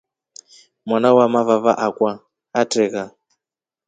[0.85, 2.11] Mwana wamavava akwa
[2.61, 3.03] atreka.